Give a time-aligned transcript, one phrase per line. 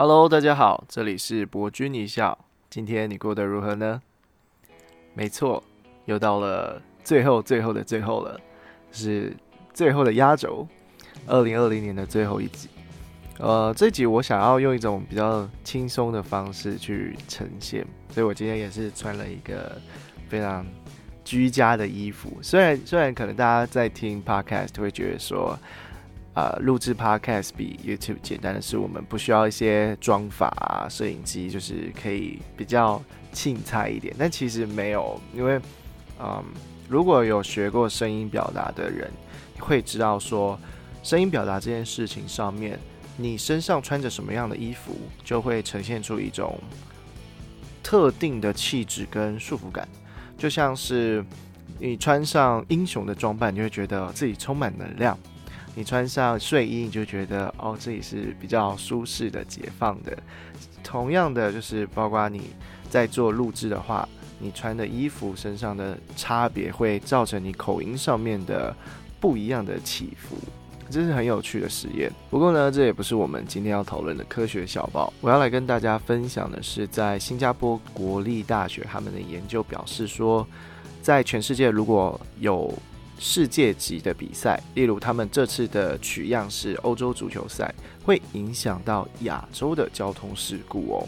[0.00, 2.38] Hello，大家好，这里是博君一笑。
[2.70, 4.00] 今天你过得如何呢？
[5.12, 5.60] 没错，
[6.04, 8.40] 又到了最后、最后的最后了，
[8.92, 9.36] 是
[9.74, 10.64] 最后的压轴，
[11.26, 12.68] 二零二零年的最后一集。
[13.40, 19.76] 呃，这集我想要用一种比较轻松的方式去呈现，所以我今天也是穿了一个
[20.28, 20.64] 非常
[21.24, 22.38] 居家的衣服。
[22.40, 25.58] 虽然虽然可能大家在听 Podcast 会觉得说。
[26.38, 33.02] 啊，录制 Podcast 比 YouTube 简单的是，我们不需要一些装法啊，摄影机就是可以比较
[33.32, 34.14] 轻菜一点。
[34.16, 35.60] 但其实没有，因为，
[36.20, 36.44] 嗯，
[36.88, 39.10] 如果有学过声音表达的人，
[39.58, 40.56] 会知道说，
[41.02, 42.78] 声音表达这件事情上面，
[43.16, 46.56] 你身上穿着什么样的衣服，就会呈现出一种
[47.82, 49.88] 特定的气质跟束缚感。
[50.36, 51.24] 就像是
[51.80, 55.18] 你穿上英雄的装扮，你会觉得自己充满能量。
[55.78, 60.18] 你穿上睡衣，你就觉得哦，这里是比较舒适的、解放的。
[60.82, 62.50] 同样的，就是包括你
[62.90, 64.08] 在做录制的话，
[64.40, 68.74] 你穿的衣服身上的差别会造成你口音上面的
[69.20, 70.36] 不一样的起伏，
[70.90, 72.10] 这是很有趣的实验。
[72.28, 75.12] 不过呢，这也不是我们今天要讨论的科学小报。
[75.20, 80.44] 我要来跟大家分享的是，在新加坡国立大学他们的研究表示说，
[81.00, 82.74] 在全世界如果有
[83.18, 91.06] 世界级的比赛，例如他们这次的取样是欧洲足球赛，会影响到亚洲的交通事故哦。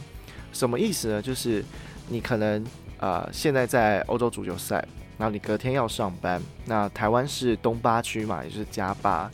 [0.52, 1.22] 什么意思呢？
[1.22, 1.64] 就是
[2.08, 2.66] 你可能
[2.98, 4.84] 呃现在在欧洲足球赛，
[5.16, 9.30] 然后你隔天要上班，那台湾是东八区嘛，也就是加八，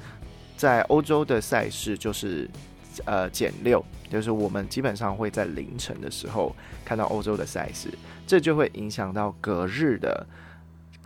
[0.56, 2.46] 在欧洲的赛事就是
[3.06, 7.88] 呃减六，就是我们基本上会在凌晨的时候看到欧洲的赛事，
[8.26, 10.26] 这就会影响到隔日的。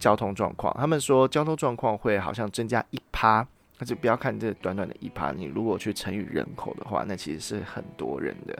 [0.00, 3.46] 交通状况，他们说交通状况会好像增加一趴，
[3.78, 8.58] 但是不要看这短短的一趴，你如果去乘以人口的话，那其实是很多人的。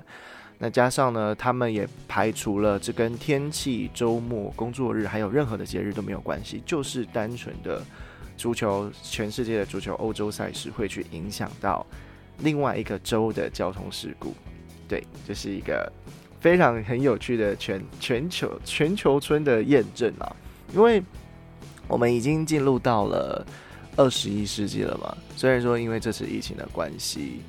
[0.58, 7.82] 那加上呢，他们也排除了这跟天气、周末、工作日还有任何的节日都没有关系，就是单纯的
[8.36, 11.86] 足球，全世界的足球欧洲赛事会去影响到
[12.40, 14.34] 另外一个州的交通事故。
[14.86, 15.90] 对，这是一个
[16.38, 20.36] 非常很有趣的全全球全球村的验证啊，
[20.74, 21.02] 因为。
[21.90, 23.44] 我们已经进入到了
[23.96, 25.14] 二十一世纪了嘛？
[25.36, 27.40] 虽然说因为这次疫情的关系，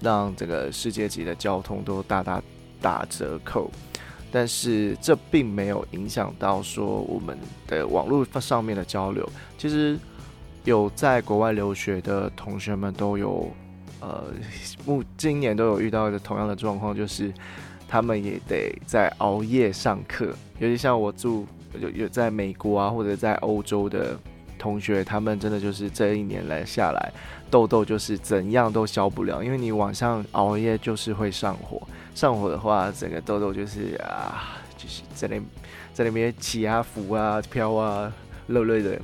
[0.00, 2.42] 让这个世界级的交通都大大
[2.82, 3.70] 打折扣，
[4.32, 7.38] 但是这并没有影响到说我们
[7.68, 9.26] 的网络上面的交流。
[9.56, 9.96] 其实
[10.64, 13.48] 有在国外留学的同学们都有，
[14.00, 14.24] 呃，
[14.84, 17.32] 目今年都有遇到的同样的状况，就是
[17.86, 21.46] 他们也得在熬夜上课，尤其像我住。
[21.80, 24.18] 有有在美国啊，或者在欧洲的
[24.58, 27.12] 同学，他们真的就是这一年来下来，
[27.50, 31.80] 痘痘就是怎样都消不了，因为你晚上熬夜就是会上火，
[32.14, 35.40] 上火的话，整个痘痘就是啊，就是在那
[35.92, 38.12] 在那边起啊、浮啊、飘啊、
[38.46, 39.00] 热热的。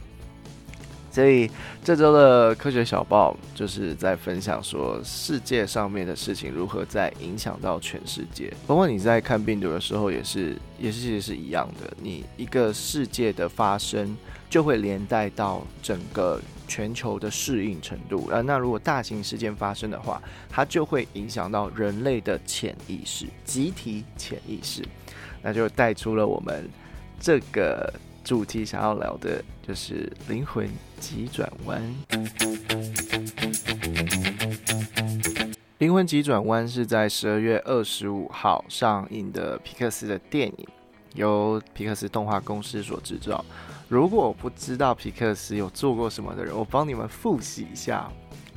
[1.12, 1.48] 所以
[1.84, 8.50] 这周的科学小报就是在分享说世界上面的事情如何在影响到全世界。
[8.66, 11.94] 包括你在看病毒的时候，也是也是其实是一样的。
[12.00, 14.16] 你一个世界的发生，
[14.48, 18.28] 就会连带到整个全球的适应程度。
[18.28, 24.82] 啊，那如果大型事件发生的话，它就会影响到人类的潜意识、集体潜意识，
[25.42, 26.66] 那就带出了我们
[27.20, 27.92] 这个。
[28.24, 30.68] 主题想要聊的就是灵魂
[31.00, 31.82] 急转弯。
[35.78, 40.66] 灵魂急转弯是在十二月二十五号上映的皮克斯的电影，
[41.14, 43.44] 由皮克斯动画公司所制造。
[43.88, 48.08] 如果不知道皮克斯有做过什么的人，我帮你们复习一下。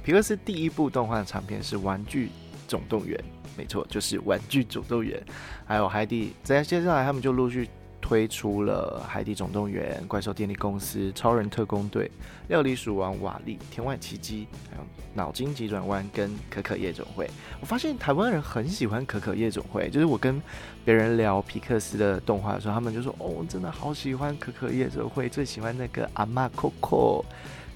[0.04, 2.30] 皮克斯第一部动画长片是《玩具
[2.68, 3.20] 总动员》，
[3.58, 5.20] 没错，就是《玩具总动员》。
[5.66, 7.68] 还有海底，在接下来他们就陆续。
[8.08, 12.12] 推出了《海底总动员》、怪兽电力公司、超人特工队、
[12.50, 14.84] 料理鼠王瓦力、天外奇迹，还有
[15.16, 17.28] 脑筋急转弯跟可可夜总会。
[17.60, 20.40] 我发现台湾人很喜欢可可夜总会，就是我跟
[20.84, 27.26] 别人聊皮克斯的动画的时候，他们就说：“哦，真的好喜欢可可夜总会，最喜欢那个阿妈 Coco。”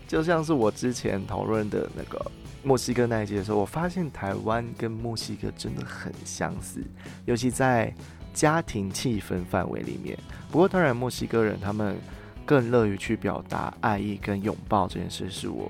[0.08, 2.24] 就像是我之前讨论的那个
[2.62, 6.84] 墨西哥那一集的时候，我发现台湾跟墨西哥真的很相似，
[7.25, 7.92] 尤其在。
[8.39, 10.18] 家庭气氛范围里面，
[10.50, 11.97] 不过当然，墨西哥人他们
[12.45, 15.69] 更乐于去表达爱意跟拥抱这件事，是我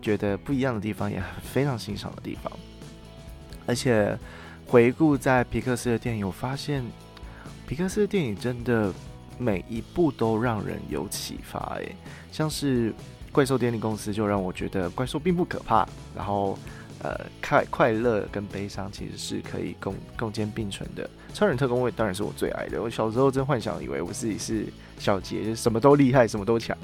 [0.00, 2.50] 觉得不一样的地方，也非常欣赏的地方。
[3.66, 4.18] 而且
[4.66, 6.82] 回顾在皮克斯的电影，我发现
[7.66, 8.90] 皮克斯的电影真的
[9.36, 11.58] 每一部都让人有启发。
[11.80, 11.94] 诶，
[12.32, 12.94] 像是
[13.30, 15.86] 怪兽电力公司就让我觉得怪兽并不可怕，
[16.16, 16.58] 然后。
[17.02, 17.14] 呃
[17.46, 21.08] 快快乐跟悲伤其实是可以共共肩并存的。
[21.36, 24.64] 超人特工队当然是我最爱的，我小时候真幻想以为我自己是
[24.98, 26.74] 小杰，就什么都厉害，什么都强。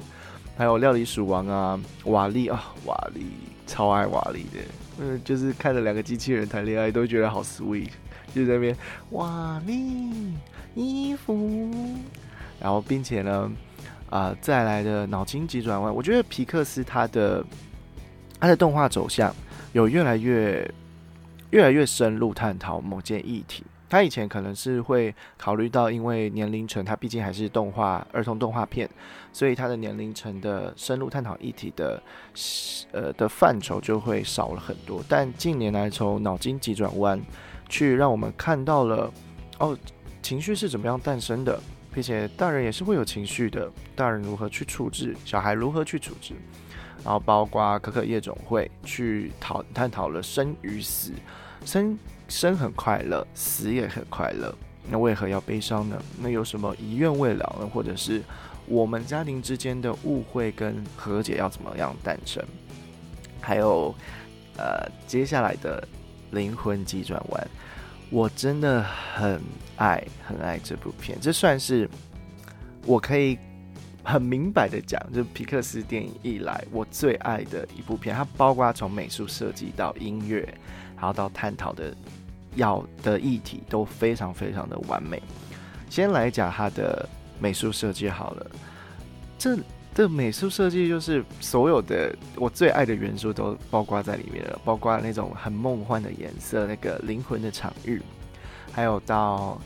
[0.55, 3.25] 还有料理鼠王啊，瓦力啊，瓦力
[3.65, 4.59] 超爱瓦力的，
[4.99, 7.89] 嗯，就是看着两个机器人谈恋爱都觉得好 sweet，
[8.35, 8.77] 就在那边
[9.09, 10.35] 瓦力
[10.75, 11.71] 衣服，
[12.59, 13.51] 然后并且呢，
[14.11, 17.43] 啊，再来的脑筋急转弯，我觉得皮克斯他的
[18.39, 19.35] 他的动画走向
[19.71, 20.71] 有越来越
[21.49, 23.63] 越来越深入探讨某件议题。
[23.93, 28.89] 他以前可能是会考虑到，因为年龄层，他毕竟还是动画儿童动画片，
[29.31, 32.01] 所以他的年龄层的深入探讨议题的，
[32.91, 35.03] 呃的范畴就会少了很多。
[35.07, 37.21] 但近年来，从脑筋急转弯，
[37.69, 39.13] 去让我们看到了，
[39.59, 39.77] 哦，
[40.23, 41.61] 情绪是怎么样诞生的，
[41.93, 46.33] 并且大人也是会有情绪的，大人如何去处置，小孩如何去处置，
[47.05, 51.11] 然后包括可可夜总会去讨探讨了生与死，
[51.63, 51.95] 生。
[52.33, 54.53] 生很快乐，死也很快乐，
[54.89, 56.01] 那为何要悲伤呢？
[56.19, 57.69] 那有什么遗愿未了呢？
[57.71, 58.23] 或者是
[58.65, 62.43] 我们家庭之间的误会跟和解要怎么样诞生？
[63.39, 63.93] 还有，
[64.57, 65.87] 呃，接下来的
[66.31, 67.47] 灵魂急转弯，
[68.09, 68.81] 我真的
[69.13, 69.39] 很
[69.75, 71.87] 爱很爱这部片，这算是
[72.85, 73.37] 我可以
[74.03, 80.51] 很明白的讲，就皮克斯电影以来我最爱的一部片，它包括从美术设计到音乐，
[80.95, 81.95] 然后到探讨的。
[82.55, 85.21] 要的议题都非常非常的完美。
[85.89, 87.07] 先来讲它的
[87.39, 88.45] 美术设计好了，
[89.37, 89.55] 这
[89.93, 98.01] 的美术设计就是所有的我最爱的元素都包括在里面了，包括那种很梦幻的颜色，那个灵魂的场域，
[98.71, 99.61] 还有到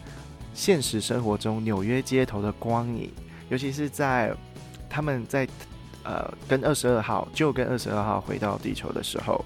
[0.54, 3.10] 现实生活中纽约街头的光影，
[3.48, 4.36] 尤其是在
[4.90, 5.48] 他们在
[6.04, 9.46] 呃跟二十二号就跟二十二号回到地球的时候，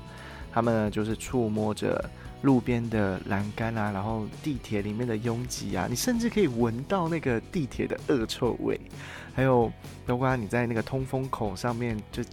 [0.51, 2.03] 他们呢就是触摸着。
[2.41, 8.79] 路边的栏杆啊，然后地铁里面的拥挤啊，你甚至可以闻到那个地铁的恶臭味，
[9.33, 9.71] 还有
[10.05, 12.23] 包括你在那个通风口上面，就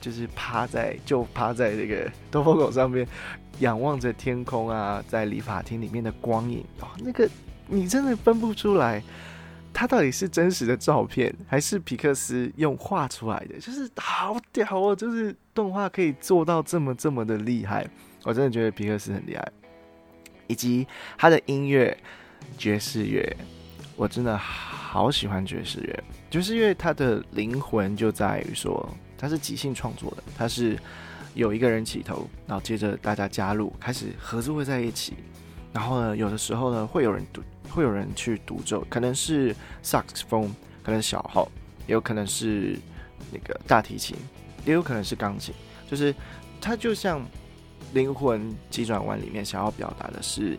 [0.00, 3.06] 就是趴在就趴在那个通风口上面，
[3.58, 6.64] 仰望着天空啊，在理发厅里面的光影。
[6.80, 7.28] 哦，那个
[7.66, 9.02] 你真的分不出来，
[9.72, 17.84] 它到底是真实的照片还是皮克斯用画出来的，就是好屌哦，就是动画可以做到这么这么的厉害。
[18.26, 19.52] 我真的觉得皮克斯很厉害，
[20.48, 20.84] 以及
[21.16, 21.96] 他的音乐
[22.58, 23.24] 爵士乐，
[23.94, 26.04] 我真的好喜欢爵士乐。
[26.28, 30.76] 爵士乐它的灵魂就在于说，它是即兴创作的，它是
[31.34, 35.14] 有一个人起头，然后接着大家加入，开始合作会在一起。
[35.72, 40.52] 然后呢，有的时候呢，会有人独，会有人去独奏，可能是萨克斯风，
[40.82, 41.48] 可能是小号，
[41.86, 42.76] 也有可能是
[43.30, 44.16] 那个大提琴，
[44.64, 45.54] 也有可能是钢琴，
[45.88, 46.12] 就是
[46.60, 47.24] 它就像。
[47.92, 50.56] 灵魂急转弯里面想要表达的是，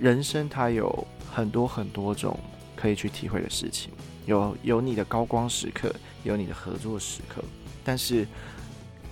[0.00, 2.38] 人生它有很多很多种
[2.74, 3.92] 可以去体会的事情，
[4.26, 5.94] 有有你的高光时刻，
[6.24, 7.42] 有你的合作时刻。
[7.84, 8.26] 但是，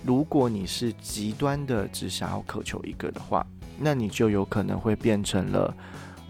[0.03, 3.45] 如果你是极端的只想要渴求一个的话，
[3.79, 5.73] 那你就有可能会变成了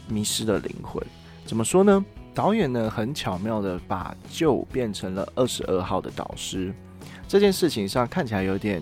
[0.08, 1.04] 迷失的灵魂。
[1.46, 2.06] 怎么说呢？
[2.36, 6.74] 导演呢很巧妙的把旧变成了二十二号的导师，
[7.28, 8.82] 这件事情上看起来有点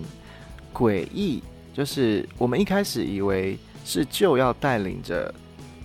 [0.72, 1.42] 诡异。
[1.72, 5.34] 就是我们一开始以为是就要带领着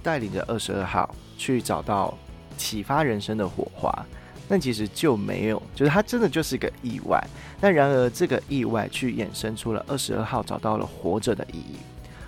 [0.03, 2.17] 带领着二十二号去找到
[2.58, 4.06] 启发人生的火花，
[4.50, 7.24] 但其实就没有，就是它真的就是一个意外。
[7.60, 11.77] 但然而这个意外去衍生出了二十二号找到了活着的意义。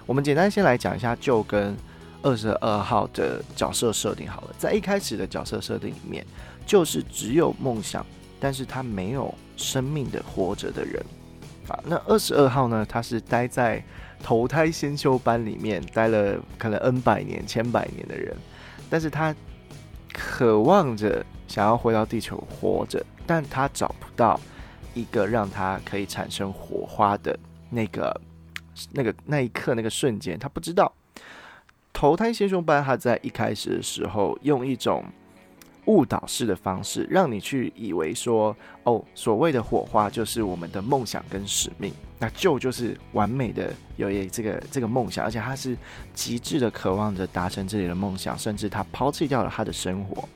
[0.05, 1.75] 我们简单先来讲一下就跟
[2.21, 6.25] 二十二号的角色设定好了，在一开始的角色设定里面，
[6.65, 8.05] 就是只有梦想，
[8.39, 11.03] 但是他没有生命的活着的人。
[11.85, 12.85] 那二十二号呢？
[12.87, 13.83] 他是待在
[14.21, 18.35] 投胎先修班里面待了可能 N 百年、千百年的人，
[18.89, 19.35] 但是他
[20.13, 24.39] 渴望着想要回到地球活着，但他找不到
[24.93, 27.37] 一个让他可以产生火花的
[27.69, 28.21] 那个、
[28.91, 30.93] 那个那一刻、那个瞬间，他不知道。
[31.93, 35.03] 投胎先修班他在一开始的时候用一种。
[35.89, 45.75] 误导式的方式，让你去以为说，哦，所谓的火花就是我们的梦想跟使命，那就就是完美的有一这个这个梦想，而且他是
[46.13, 50.29] 极致的渴望着达成这里的梦想，甚至他抛弃掉了他的生活，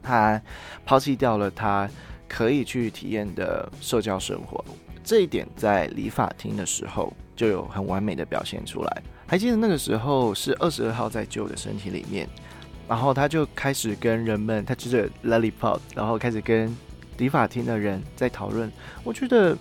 [0.00, 0.40] 他
[0.84, 1.90] 抛弃掉了他
[2.28, 4.64] 可以去体验的社交生活，
[5.02, 9.02] 这一点在理发厅的时候就有很完美的表现出来。
[9.26, 12.28] 还记得那个时候是二十二号在旧的身体里面。
[12.88, 16.74] 然后他就开始跟人们，他吃着 lollipop，然后开始跟
[17.18, 18.70] 理发厅的人在讨论。
[19.02, 19.56] 我觉得，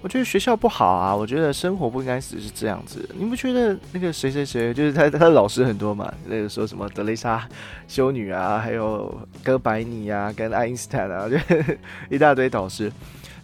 [0.00, 3.08] 我觉得学校不好啊，我觉得生活不应该只是这样子。
[3.14, 6.12] 你不觉得那个谁谁谁，就是他他的老师很多嘛？
[6.26, 7.46] 那个说什么德蕾莎
[7.88, 11.36] 修女啊，还有哥白尼啊，跟爱因斯坦啊，就
[12.08, 12.90] 一大堆导师。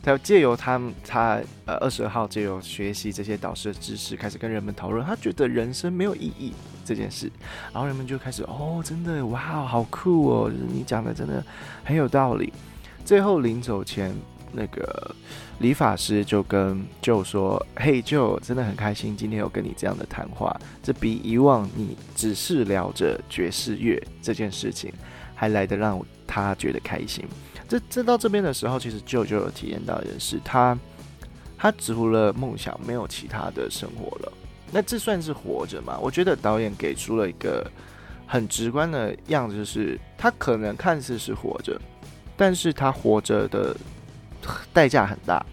[0.03, 6.53] 他借由他，他呃二十二号借由学习这些导师的知识，开始跟人们讨论，他觉得人生没有意义
[6.85, 7.31] 这件事，
[7.73, 11.45] 然后人们就开始哦，真的哇，好酷哦就是，你讲的真的
[11.85, 12.53] 很有道理。
[13.05, 14.15] 最后临走前，
[14.53, 15.15] 那个
[15.59, 24.93] 理发师就跟舅说：“嘿，舅，真的很开心今天有跟你这样的谈话，这比以往你只是聊着爵士乐这件事情，
[25.35, 27.25] 还来得让他觉得开心。”
[27.71, 30.77] 这这到这边的时候，其实舅舅有体验到一件事，他
[31.57, 34.33] 他除了梦想，没有其他的生活了。
[34.73, 35.97] 那这算是活着吗？
[36.03, 37.65] 我觉得导演给出了一个
[38.27, 41.81] 很直观的样子，就是他可能看似是活着，
[42.37, 43.77] 但是他活着的
[44.73, 45.47] 代价很大。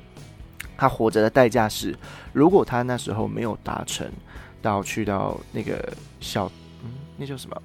[0.76, 1.96] 他活着的代价是，
[2.34, 4.12] 如果他那时候没有达成
[4.60, 6.52] 到去到那个小
[6.84, 7.62] 嗯，那叫什么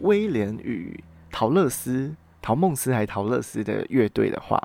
[0.00, 0.98] 威廉与
[1.30, 2.12] 陶乐斯。
[2.48, 4.58] 陶梦斯还陶乐斯的乐队的话，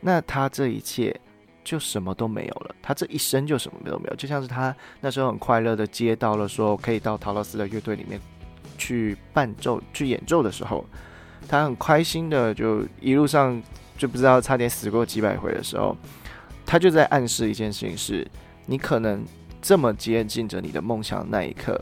[0.00, 1.16] 那他这一切
[1.62, 2.74] 就什么都没有了。
[2.82, 8.20] 他这一生就什么都没有，就像是他那时候很快乐的接到了说可以到陶乐斯的乐队里面
[8.76, 10.84] 去伴奏、去演奏的时候，
[11.46, 13.62] 他很开心的就一路上
[13.96, 15.96] 就不知道差点死过几百回的时候，
[16.66, 18.26] 他就在暗示一件事情：是
[18.66, 19.24] 你可能
[19.60, 21.80] 这么接近着你的梦想那一刻，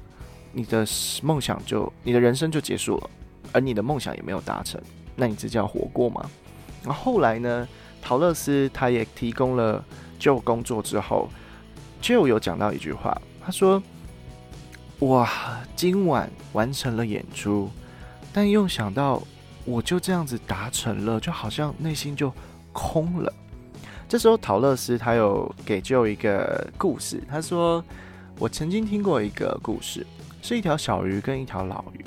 [0.53, 0.87] 你的
[1.23, 3.11] 梦想就你的人生就结束了，
[3.53, 4.79] 而你的梦想也没有达成。
[5.21, 6.31] 那你这叫活过吗？
[6.83, 7.69] 然后后来呢？
[8.03, 9.85] 陶乐斯他也提供了
[10.19, 11.29] 就工作之后，
[12.01, 13.81] 就有讲到一句话，他说
[15.05, 15.29] ：“哇，
[15.77, 17.69] 今晚完成了演出，
[18.33, 19.23] 但又想到
[19.67, 22.33] 我就这样子达成了，就好像内心就
[22.73, 23.31] 空了。”
[24.09, 27.85] 这时候陶乐斯他有给就一个故事，他说
[28.41, 30.07] ：“我曾经听过一个故事，
[30.41, 32.05] 是一条小鱼跟一条老鱼。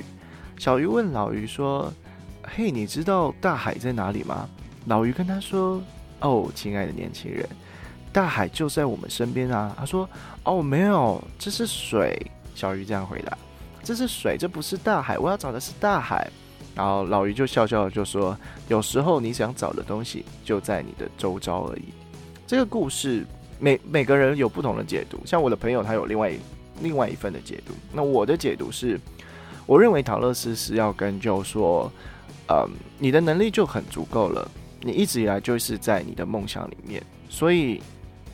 [0.58, 1.94] 小鱼问老鱼说。”
[2.46, 4.48] 嘿，你知道大海在哪里吗？
[4.86, 5.82] 老鱼跟他说
[6.20, 7.48] ：“哦，亲爱的年轻人，
[8.12, 10.08] 大海就在我们身边啊。”他说
[10.44, 12.20] ：“哦，没有，这是水。”
[12.54, 13.36] 小鱼这样回答
[13.82, 15.18] ：“这是水，这不是大海。
[15.18, 16.30] 我要找的是大海。”
[16.76, 21.86] 然后老鱼就笑笑就说：“有时候你想找的东西就在你的周遭而已。”
[22.46, 23.26] 这个故事
[23.58, 26.32] 每每个人有不同的解读，像我的朋友他有另外
[26.82, 27.74] 另外一份的解读。
[27.92, 29.00] 那我的解读是，
[29.66, 31.90] 我认为陶乐斯是要跟就说。
[32.50, 32.70] 嗯，
[33.00, 34.50] 你的能力就很足够了。
[34.82, 37.82] 你一直以来就是在你的梦想里面，所以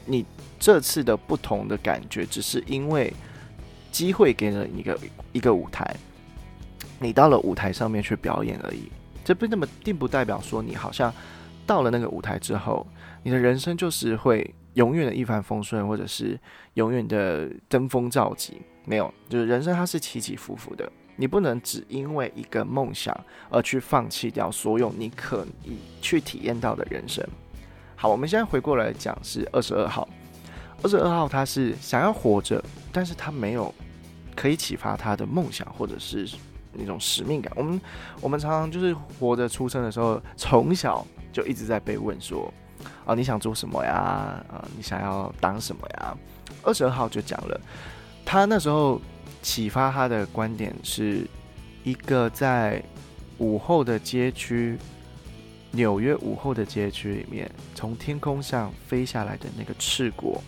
[0.06, 0.25] 你
[0.60, 3.13] 这次的不同的感觉，只是因为
[3.92, 5.00] 机会给了一个
[5.32, 5.96] 一个舞台，
[7.00, 8.89] 你到了舞台上面去表演而已。
[9.24, 11.13] 这不那么，并不代表说你好像
[11.68, 12.88] 到了那个舞台之后，
[13.22, 16.39] 你的人生就是会永远的一帆风顺，或者是
[16.74, 18.60] 永远的登峰造极。
[18.86, 20.92] 没有，就是人生它是起起伏伏的。
[21.19, 23.13] 你不能只因为一个梦想
[23.49, 27.21] 而去放弃掉所有你可以去体验到的人生。
[27.97, 30.07] 好，我们现在回过来讲是二十二号。
[30.81, 33.73] 二十二号他是想要活着，但是他没有
[34.33, 36.25] 可以启发他的梦想或者是
[36.71, 37.51] 那种使命感。
[37.57, 37.81] 我们
[38.21, 42.49] 我们常常就是活着出生的时候，从小就一直在被问说：
[43.05, 44.41] 啊，你想做什么呀？
[44.47, 46.17] 啊，你想要当什么呀？
[46.63, 47.59] 二十二号就讲了，
[48.23, 49.01] 他那时候。
[49.41, 51.25] 启发他的观点是
[51.84, 52.84] 一个在
[53.38, 54.77] 午后的街区，
[55.72, 60.43] 纽约午后的街区里面，从天空上飞下来的那个赤果，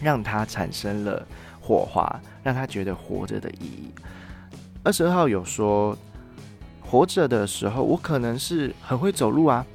[0.00, 1.26] 让他产生了
[1.60, 3.90] 火花，让他觉得活着的意义。
[4.84, 5.98] 二十二号有说，
[6.80, 9.66] 活着的时候，我可能是很会走路啊，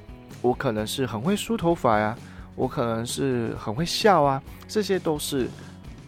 [0.41, 2.17] 我可能是很会梳头发呀，
[2.55, 5.50] 我可能是很会笑啊，这些都是。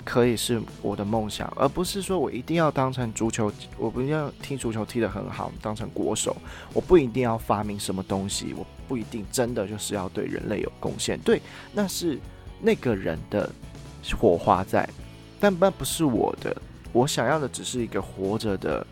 [0.05, 6.35] 可以是我的梦想，而不是说我一定要当成足球，我不一定要踢足球踢得很好，当成国手，
[6.73, 11.17] 我不一定要发明什么东西，我不一定真的就是要对人类有贡献。
[11.21, 11.41] 对，
[11.71, 12.19] 那是
[12.61, 13.49] 那个人的
[14.19, 14.87] 火花在，
[15.39, 16.55] 但那不是我的。
[16.91, 18.85] 我想要的只是一个活着的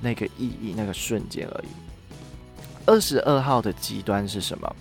[0.00, 1.68] 那个意义，那个瞬间而已。
[2.86, 4.76] 二十二号的极端是什么？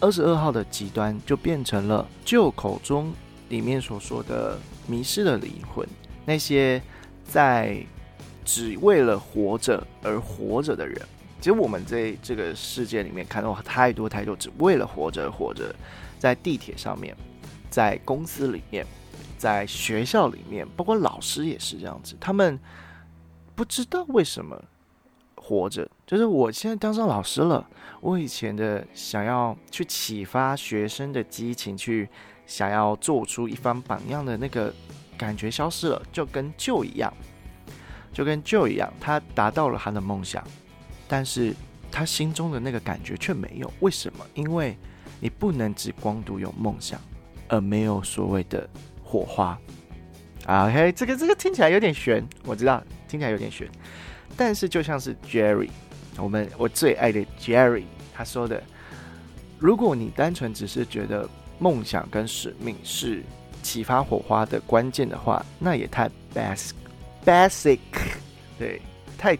[0.00, 3.12] 二十二号的极端就变成了旧口中
[3.48, 4.58] 里面所说的。
[4.86, 5.86] 迷失了灵魂，
[6.26, 6.80] 那些
[7.24, 7.84] 在
[8.44, 11.00] 只为了活着而活着的人，
[11.40, 15.74] 其实我们在这个世界里面看到太多太多只为了活着而活着，
[16.18, 17.16] 在地铁上面，
[17.70, 18.84] 在公司里面，
[19.38, 22.60] 在学校里面，包括老师也是这样子，他们
[23.54, 24.62] 不知道为什么
[25.34, 25.90] 活着。
[26.06, 27.66] 就是我现在当上老师了，
[28.02, 32.08] 我以前的想要去启发学生的激情去。
[32.46, 34.72] 想要做出一番榜样的那个
[35.16, 37.12] 感觉消失了，就跟旧一样，
[38.12, 40.42] 就跟旧一样，他达到了他的梦想，
[41.08, 41.54] 但是
[41.90, 43.72] 他心中的那个感觉却没有。
[43.80, 44.26] 为什么？
[44.34, 44.76] 因为
[45.20, 47.00] 你不能只光独有梦想，
[47.48, 48.68] 而没有所谓的
[49.02, 49.58] 火花。
[50.46, 53.66] OK，这个这个听起来有点悬，我知道听起来有点悬，
[54.36, 55.70] 但是就像是 Jerry，
[56.18, 58.62] 我们我最爱的 Jerry 他说的，
[59.58, 61.26] 如果你单纯只是觉得
[61.58, 63.22] 梦想跟使命是
[63.62, 66.72] 启发火花的关键的话，那也太 basic
[67.24, 67.78] basic，
[68.58, 68.80] 对，
[69.16, 69.38] 太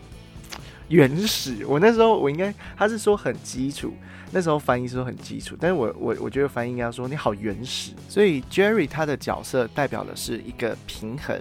[0.89, 1.65] 原始。
[1.67, 3.93] 我那时候我应该他是说很基础。
[4.37, 7.93] 那时候翻译说很基础，但是我我我觉得翻译应该说你好原始。
[8.09, 11.41] 所以 Jerry 他的角色代表的是一个平衡，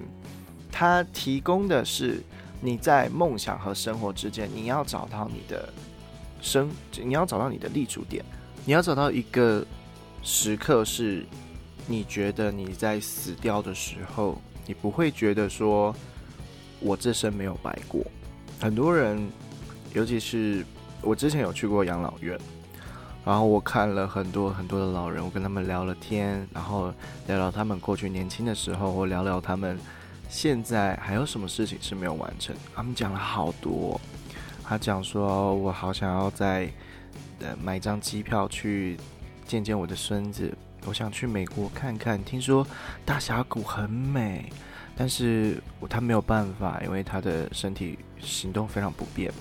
[0.71, 2.21] 他提供的是
[2.61, 5.67] 你在梦想和生活之间，你要找到你的
[6.39, 6.69] 生，
[7.03, 8.23] 你要找到你的立足点，
[8.63, 9.65] 你要找到一个
[10.23, 11.25] 时刻是
[11.85, 15.93] 你觉得你在死掉的时候，你不会觉得说
[16.79, 18.01] 我这生没有白过。
[18.59, 19.29] 很多人，
[19.93, 20.65] 尤其是
[21.01, 22.39] 我之前有去过养老院。
[23.25, 26.93] 然后我看了很多很多的老人，我跟他们聊了天，然后
[27.25, 29.79] 聊聊他们过去年轻的时候，或聊聊他们
[30.27, 32.53] 现在还有什么事情是没有完成。
[32.75, 33.99] 他们讲了好多，
[34.61, 36.69] 他讲说我好想要再
[37.39, 38.97] 呃买张机票去
[39.45, 40.51] 见见我的孙子，
[40.85, 42.65] 我想去美国看看，听说
[43.05, 44.51] 大峡谷很美，
[44.95, 49.31] 但是他没有办法，因为他的身体行动非常不便。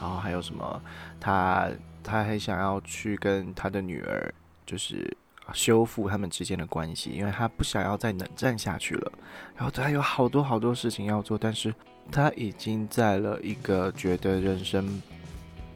[0.00, 0.82] 然后还有什么
[1.20, 1.68] 他。
[2.06, 4.30] 他还想要去跟他的女儿，
[4.66, 5.16] 就是
[5.54, 9.12] 修复他们之间的关系，因为他不想要再冷战下去了。
[9.56, 11.74] 然后他有好多好多事情要做，但是
[12.12, 15.00] 他已经在了一个觉得人生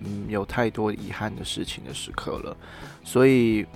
[0.01, 2.57] 嗯有太多遗憾的事情的时刻了。
[3.05, 3.67] 所以，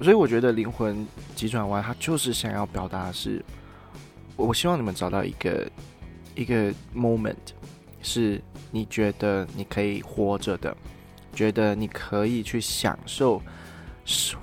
[0.00, 3.44] 所以我觉得灵魂急转弯，他就是想要表达的是，
[4.36, 5.70] 我希望你们找到一个
[6.34, 7.36] 一个 moment，
[8.02, 8.40] 是
[8.70, 10.76] 你觉得你可以活着的。
[11.34, 13.42] 觉得你可以去享受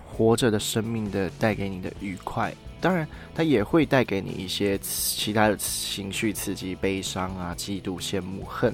[0.05, 8.73] 活着的生命的带给你的愉快，当然，它也会带给你一些其他的情绪刺激，悲伤啊、嫉妒、羡慕、恨。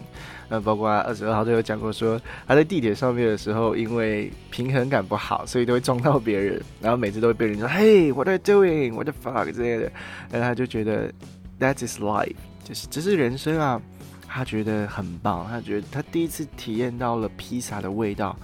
[0.49, 8.93] 那包括二十二号都有讲过，说他在地铁上面的时候，因为平衡感不好，所以都会撞到别人，然后每次都会被人说：“嘿，What are you doing?
[8.95, 9.91] What the fuck？” 之类的。
[10.31, 11.13] 然后他就觉得
[11.59, 13.79] That is life，就是这是人生啊。
[14.27, 18.35] 他觉得很棒，他觉得他第一次体验到了披萨的味道，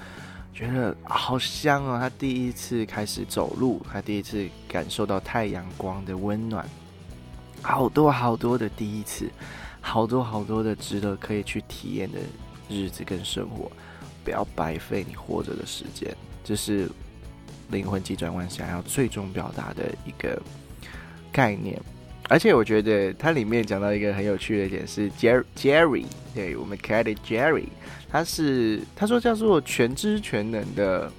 [0.56, 2.00] 觉得好香哦！
[2.00, 6.66] 他第一次开始走路，他第一次感受到太阳光的温暖，
[7.62, 9.30] 好多好多的第一次，
[9.82, 12.20] 好多好多的值得可以去体验的
[12.70, 13.70] 日子跟生活，
[14.24, 16.90] 不要白费你活着的时间，这是
[17.70, 20.42] 灵魂急转弯想要最终表达的一个
[21.34, 21.78] 概念。
[22.28, 27.68] 而且我觉得它里面讲到一个很有趣的点是，Jerry，对我们可爱的 Jerry，
[28.10, 31.12] 他是他说叫做全知全能的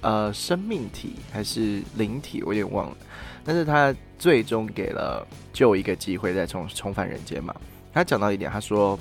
[0.00, 2.96] 呃生命体还是灵体，我有点忘了。
[3.44, 7.54] 但是他最终给了就一个机会再重重返人间嘛。
[7.92, 8.98] 他讲到一点，他说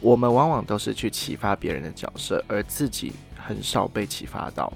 [0.00, 4.72] 我们往往都是去启发别人的角色，而自己很少被启发到。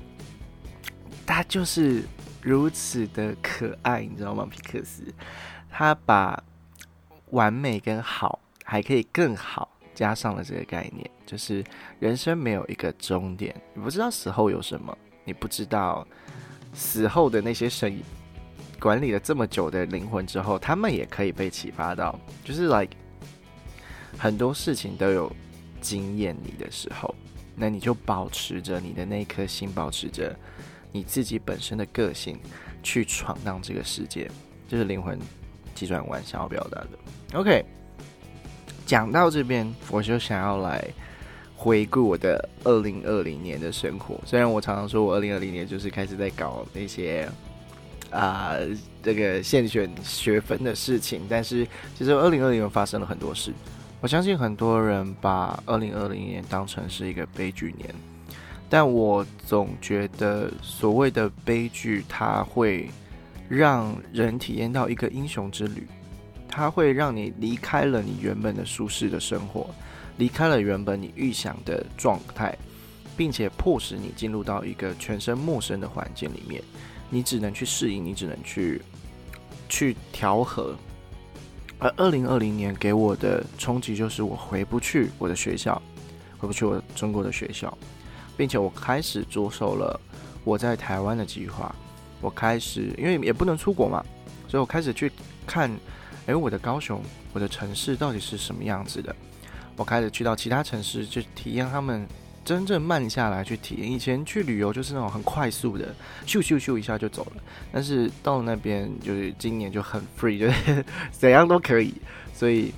[1.27, 2.03] 他就是
[2.41, 4.47] 如此的可爱，你知道吗？
[4.49, 5.03] 皮克斯。
[5.77, 6.41] 他把
[7.31, 11.65] 完美跟好还可以更好加上了这个概念，就是
[11.99, 16.07] 人生没有一个终点，你不知道死后有什么，你不知道
[16.73, 18.01] 死后的那些神
[18.79, 22.97] 管理了这么久的灵魂之后，他们也可以被启发到，就是 like
[24.17, 25.29] 很多事情都有
[25.81, 27.13] 惊艳你的时候，
[27.57, 30.39] 那你就保持着你的那颗心，保持着
[30.93, 32.39] 你自己本身的个性
[32.81, 34.31] 去闯荡这个世界，
[34.69, 35.19] 就是灵魂。
[35.75, 36.89] 急转弯想要表达的
[37.35, 37.65] ，OK，
[38.87, 40.83] 讲到这边，我就想要来
[41.57, 44.21] 回顾我的二零二零年的生活。
[44.25, 47.29] 虽然我常常说我二零二零年就是开始在搞那些
[48.11, 48.53] 啊
[49.03, 53.53] 这个现选学分的事情，但是其实二零二零年发生了很多事。
[54.01, 57.95] 我相信很多人把二零二零年当成是一个悲剧年，
[58.69, 62.89] 但我总觉得所谓的悲剧，它会。
[63.49, 65.87] 让人体验到一个英雄之旅，
[66.49, 69.69] 它会让你离开了你原本的舒适的生活，
[70.17, 72.57] 离开了原本你预想的状态，
[73.17, 76.63] 并且迫使你进入到一个全身陌生的环境里面，
[77.11, 78.81] 你只能去适应，你只能去
[79.69, 80.75] 去调和。
[81.79, 85.81] 而二零二零年给我的冲击就是我回不去我的学校，
[86.39, 87.77] 回不去我中国的学校，
[88.37, 90.01] 并且我开始着手了
[90.45, 91.75] 我在台湾的计划。
[92.25, 94.03] 我开始因为也不能出国嘛，
[94.49, 95.13] 所以我开始去
[95.47, 95.71] 看，
[96.27, 97.01] 哎，我的高雄，
[97.35, 99.15] 我的城市到底是什么样子的？
[99.77, 102.07] 我开始去到其他城市去体验他们。
[102.45, 105.95] 真正慢下来去体验，以前去旅游就是那种很快速的，
[106.27, 107.43] 咻咻咻一下就走了。
[107.73, 111.95] 但是到那边，就是今年就很 free，就是 怎样都可以。
[112.35, 112.71] 所以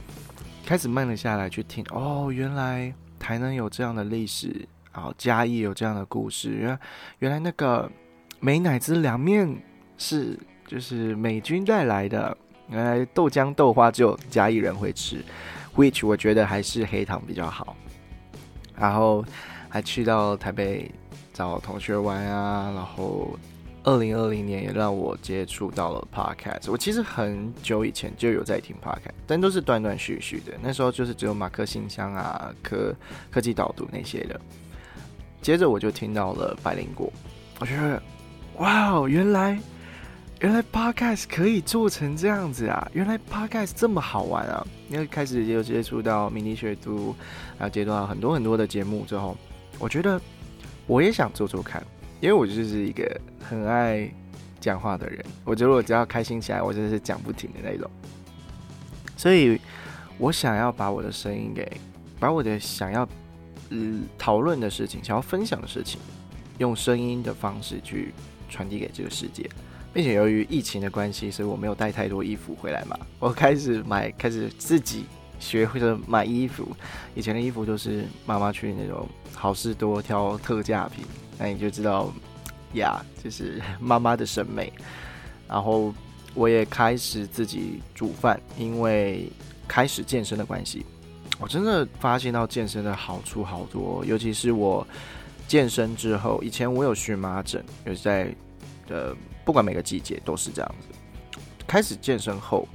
[0.65, 6.51] 开始慢了下来去听，哦，原来台南有这样的历史，然后嘉义有这样的故事。
[6.51, 6.79] 原
[7.19, 7.91] 原来那个
[8.47, 9.61] 美乃滋凉面
[9.99, 12.39] 是就是美军带来的。
[12.69, 15.21] 原来豆浆豆花只有嘉义人会吃
[15.75, 17.77] ，which 我觉得还是黑糖比较好。
[18.79, 19.25] 然后。
[19.69, 20.91] 还去到台北
[21.35, 23.37] 找同学玩啊，然后
[23.83, 26.71] 二零二零年也让我接触到了 podcast。
[26.71, 30.55] 我其实很久以前就有在听 podcast，但都是断断续续的。
[30.63, 32.95] 那时候就是只有马克信箱啊、科
[33.31, 34.41] 科技导读那些的。
[35.43, 37.13] 接着我就听到了百灵果，
[37.59, 38.03] 我觉得
[38.59, 39.59] 哇哦，原来
[40.40, 42.90] 原来 podcast 可以做成这样子啊！
[42.95, 44.66] 原来 podcast 这么好玩啊！
[44.88, 47.14] 因为开始也有接触到迷你学读，
[47.59, 49.37] 然后接触到很多很多的节目之后。
[49.79, 50.19] 我觉得
[50.87, 51.85] 我也想做做看，
[52.19, 54.11] 因为我就是一个很爱
[54.59, 55.23] 讲话的人。
[55.45, 57.90] 我觉得我只要开心起来，我就是讲不停的那种。
[59.19, 59.61] 所以
[60.16, 61.71] 我想要把我的声音给，
[62.19, 63.07] 把我的想要
[63.69, 66.01] 嗯讨论的事情、想要分享的事情，
[66.57, 68.14] 用声音的方式去
[68.49, 69.49] 传递给这个世界。
[69.93, 72.99] 并且由于疫情的关系，所以我没有带太多衣服回来嘛。
[73.19, 75.05] 我开始买，开始自己。
[75.39, 76.67] 学会了买衣服，
[77.15, 81.05] 以前的衣服都是妈妈去那种好事多挑特价品，
[81.37, 82.11] 那你就知道
[82.73, 84.73] 呀，就是 妈妈的审美。
[85.47, 85.93] 然后
[86.33, 89.31] 我也开始自己煮饭，因为
[89.69, 90.87] 开始健身的关系，
[91.39, 94.87] 我真的发现到健身的好处好多，尤其是我
[95.47, 98.35] 健身之后，以前我有荨麻疹，有在
[98.89, 102.67] 呃，不管每个季节都是这样子，开始健身后。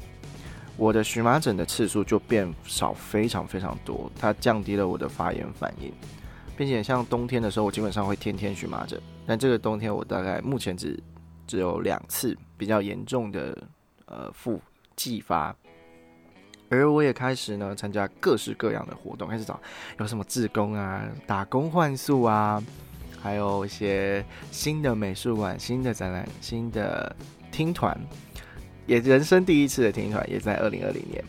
[0.78, 4.12] 我的荨麻疹的次数就变少，非常非常多。
[4.20, 5.94] 它降低了我的发炎反应，
[6.58, 9.00] 并且像冬天的时候，我基本上会天天荨麻疹。
[9.28, 10.98] 但这个冬天我大概目前只
[11.46, 13.56] 只有两次比较严重的
[14.06, 14.60] 呃复
[14.96, 15.56] 继发。
[16.72, 19.60] 而我也开始呢参加各式各样的活动，开始找
[20.00, 22.64] 有什么志工啊、打工换宿啊，
[23.22, 27.16] 还有一些新的美术馆、新的展览、新的
[27.52, 27.96] 听团。
[28.88, 31.24] 也人生第一次的听团，也在二零二零年，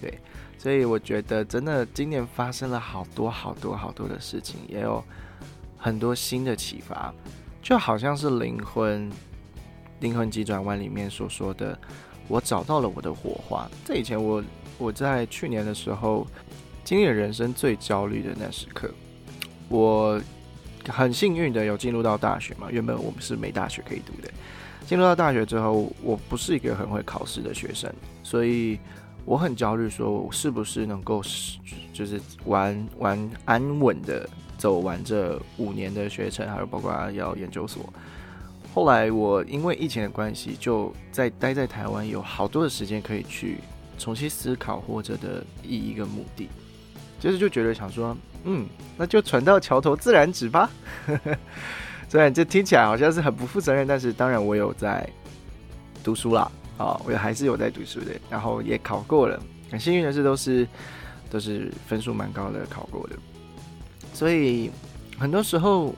[0.00, 0.18] 对，
[0.56, 5.04] 所以我觉得真的今年发生了好多好多好多的事情，也有
[5.76, 7.12] 很多新的启发，
[7.62, 9.08] 就好像是灵魂
[10.00, 11.78] 灵魂急转弯里面所说的，
[12.26, 13.68] 我找到了我的火花。
[13.84, 14.42] 这以前我
[14.78, 16.26] 我在去年的时候
[16.84, 18.90] 经历了人生最焦虑的那时刻，
[19.68, 20.20] 我
[20.88, 24.32] 很幸运的有进入到大学嘛，原本我们是没大学可以读的。
[24.86, 28.78] 进入到大学之后，我不是一个很会考试的学生，所以
[29.26, 31.22] 我很焦虑，说我是不是能够
[31.92, 37.84] 就是完完安稳的走完这五年的学程，还有包括要研究所。
[38.72, 43.58] 后来我因为疫情的关系，就在待在台湾，有好多的时间可以去
[43.98, 46.48] 重新思考活着的意义跟目的，
[47.18, 50.70] 就是就觉得想说，嗯，那就船到桥头自然直吧。
[52.08, 55.06] 虽然这听起来好像是很不负责任，但是当然我有在
[56.02, 59.38] 读书啦，啊，我还是有在读书的，然后也考过了，
[59.70, 60.66] 很幸运的是都是
[61.28, 63.16] 都是分数蛮高的考过的，
[64.14, 64.70] 所以
[65.18, 65.94] 很多时候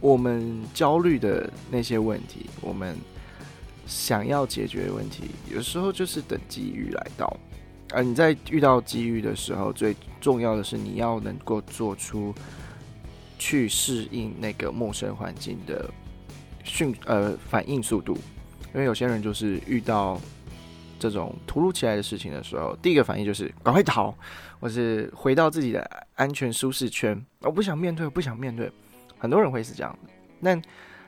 [0.00, 2.96] 我们焦虑的那些问题，我们
[3.86, 7.34] 想要解决的问题，有时候就是等机遇来到，
[7.90, 12.34] 而你在遇到机遇的时候，最重要的是你要能够做出。
[13.38, 15.90] 去适应那个陌生环境的
[16.64, 18.16] 迅呃反应速度，
[18.72, 20.18] 因为有些人就是遇到
[20.98, 24.14] 这种突如其来的事情的时候，第一个反应就是赶快逃，
[24.58, 27.22] 或是回到自己的安全舒适圈。
[27.40, 28.72] 我不想面对，我不想面对。
[29.18, 30.10] 很多人会是这样的，
[30.42, 30.62] 但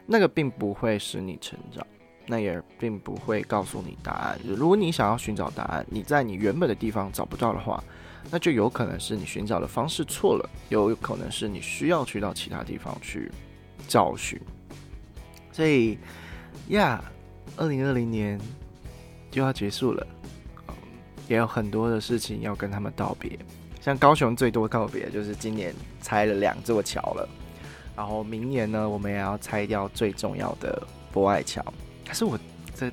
[0.05, 1.87] 那个并不会使你成长，
[2.29, 4.39] 那也并不会告诉你答案。
[4.45, 7.83] 如果你想要寻找答案，你在你原本的地方找不到的话。
[8.31, 13.33] 那就有可能是你寻找的方式错了，有可能是你需要去到其他地方去
[13.87, 14.39] 找寻。
[15.51, 15.99] 所以，
[16.69, 17.03] 呀，
[17.57, 18.39] 二零二零年
[19.31, 20.07] 就要结束了，
[21.27, 23.39] 也有很多的事情要跟他们道别。
[23.81, 27.27] 像高雄最多告别就是今年拆了两座桥了，
[27.97, 31.65] 然后明年呢，我们也要拆掉最重要的博爱桥。
[32.09, 32.37] 可是我
[32.75, 32.91] 这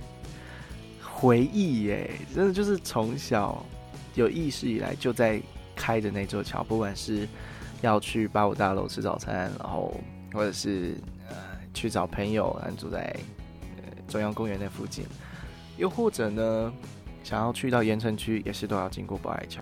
[1.01, 3.65] 回忆耶，真的就是从小。
[4.13, 5.41] 有意识以来就在
[5.75, 7.27] 开着那座桥，不管是
[7.81, 9.93] 要去八五大楼吃早餐，然后
[10.31, 10.95] 或者是
[11.27, 11.35] 呃
[11.73, 13.13] 去找朋友，然后住在
[14.07, 15.03] 中央公园那附近，
[15.75, 16.73] 又或者呢，
[17.25, 19.61] 想要去到盐城区，也是都要经过博爱桥。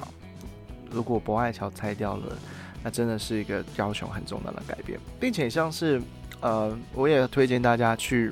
[0.91, 2.37] 如果博爱桥拆掉了，
[2.83, 5.99] 那真的是一个高雄很重大的改变，并且像是
[6.41, 8.31] 呃，我也推荐大家去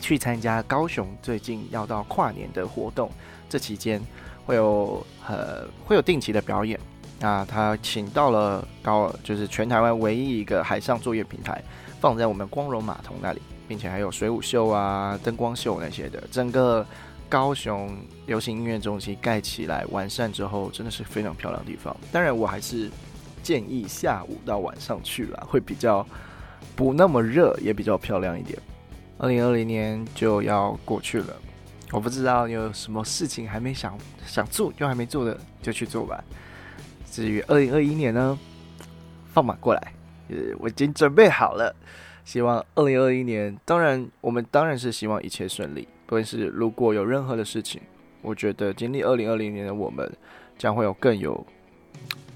[0.00, 3.10] 去参加高雄最近要到跨年的活动，
[3.48, 4.00] 这期间
[4.46, 6.78] 会有呃会有定期的表演。
[7.20, 11.60] 那他请到了高，就是全台湾唯一一个海上作业平台，
[12.00, 16.22] 放在我们光荣码头那里，并且还有水舞秀啊、灯光秀那些的。
[16.30, 16.86] 整个
[17.28, 21.94] 高雄流行音乐中心盖起来完善之后，真的是非常漂亮的地方。
[22.12, 22.88] 当然，我还是
[23.42, 26.06] 建议下午到晚上去了，会比较
[26.76, 28.56] 不那么热，也比较漂亮一点。
[29.18, 31.36] 二零二零年就要过去了，
[31.90, 36.22] 我不知道有什么事情还没想想做又还没做的，就去做吧。
[37.10, 38.38] 至于二零二一年呢，
[39.32, 39.92] 放马过来，
[40.28, 41.74] 呃，我已经准备好了。
[42.24, 45.88] 希望二零二一年，当然我们当然是希望一切顺利。
[46.06, 47.80] 但是如果有任何的事情，
[48.22, 50.10] 我觉得经历二零二零年的我们，
[50.56, 51.44] 将会有更有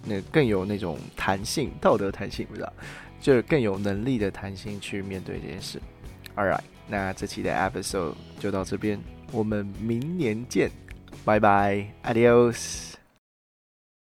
[0.05, 2.73] 那更有那种弹性，道德弹性，不知道，
[3.21, 5.81] 就是更有能力的弹性去面对这件事。
[6.35, 8.99] All right，那这期的 episode 就到这边，
[9.31, 10.71] 我们明年见，
[11.25, 13.02] 拜拜，Adios。